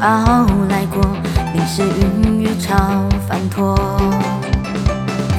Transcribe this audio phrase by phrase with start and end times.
[0.00, 1.02] 熬来过，
[1.52, 2.74] 历史云雨潮
[3.28, 3.76] 翻脱。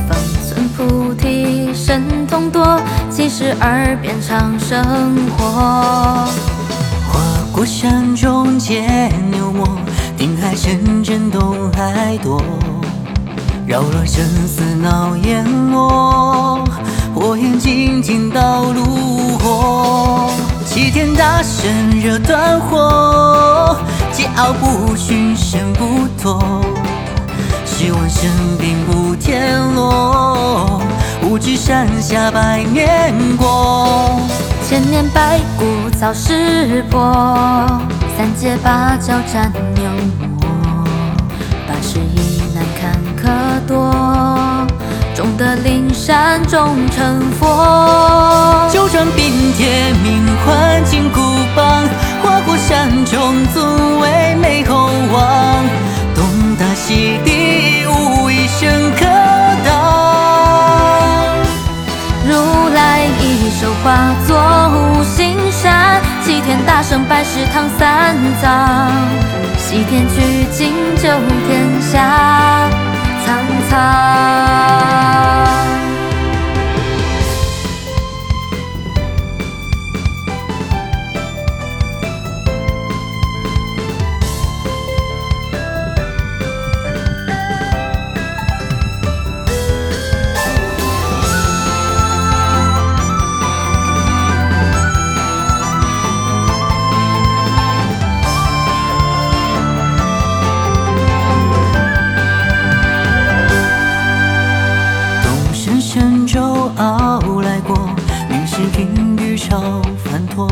[0.07, 2.79] 方寸菩提神通多，
[3.09, 6.27] 七十二变长生活。
[7.11, 7.19] 花
[7.51, 9.67] 果山中见牛魔，
[10.15, 12.41] 定海神针东海多。
[13.65, 16.63] 扰乱生死闹阎罗，
[17.15, 20.29] 火焰金睛到炉火。
[20.65, 21.69] 齐天大圣
[22.01, 23.30] 惹断火，
[24.41, 26.39] 桀骜不驯身不脱。
[27.63, 30.81] 十万神兵不天落，
[31.23, 34.19] 五指山下百年过。
[34.67, 37.13] 千年白骨遭识破，
[38.17, 39.83] 三界芭蕉斩牛
[40.41, 40.83] 魔，
[41.67, 43.93] 八十一难坎坷多，
[45.13, 48.50] 终得灵山终成佛。
[67.07, 68.91] 百世堂三藏，
[69.57, 71.09] 西天取经救
[71.47, 72.69] 天下，
[73.25, 73.37] 苍
[73.69, 74.60] 苍。
[108.77, 110.47] 云雨潮翻脱。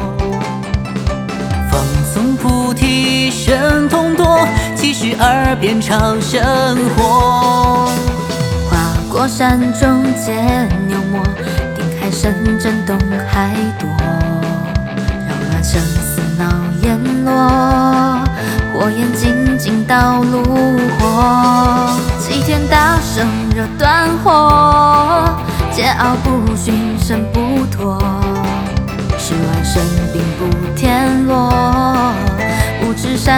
[1.72, 1.81] 放
[2.14, 4.40] 纵菩提神通多，
[4.75, 7.92] 七十二变长生活。
[8.69, 8.78] 跨
[9.12, 11.24] 过山中见牛魔，
[11.75, 13.90] 定海神针东海多。
[15.28, 16.46] 扰乱生死闹
[16.81, 17.31] 阎罗，
[18.74, 20.44] 火焰金睛到炉
[21.00, 21.90] 火。
[22.19, 24.30] 齐天大圣惹断火，
[25.74, 27.39] 桀骜不驯身不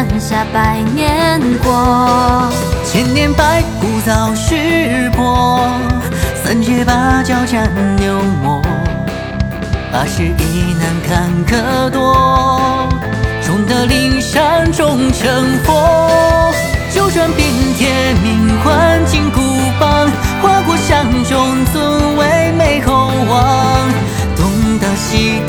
[0.10, 2.50] 山下百年过。
[2.84, 5.62] 千年白骨遭识破，
[6.44, 8.62] 三界芭蕉斩牛魔，
[9.92, 12.90] 八十一难坎坷多，
[13.46, 16.52] 终得灵山终成佛。
[16.92, 17.46] 九转冰
[17.78, 17.88] 铁
[18.24, 19.40] 命换金箍
[19.80, 20.10] 棒，
[20.42, 22.92] 花果山中尊为美猴
[23.30, 23.90] 王，
[24.36, 24.46] 东
[24.80, 25.42] 到西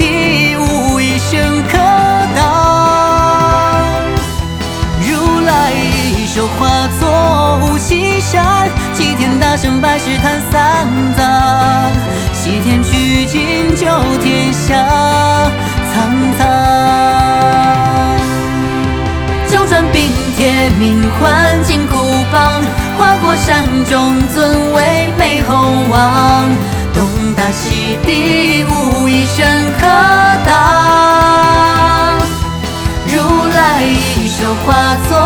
[9.83, 11.91] 百世坛三藏，
[12.33, 13.85] 西天取经救
[14.23, 14.77] 天下，
[15.93, 16.47] 苍苍。
[19.49, 21.97] 九转冰铁命换金箍
[22.31, 22.63] 棒，
[22.97, 25.53] 花果山中尊为美猴
[25.91, 26.49] 王，
[26.95, 27.05] 东
[27.37, 29.45] 大西地无一生
[29.81, 29.87] 可
[30.47, 31.32] 挡。
[33.49, 35.19] 来一手化作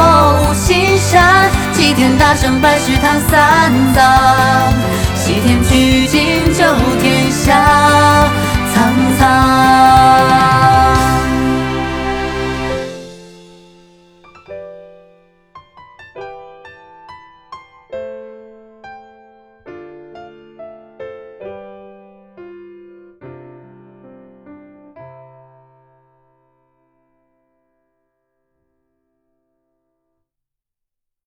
[0.43, 4.73] 五行山，齐天大圣白石唐三藏，
[5.15, 6.53] 西天取经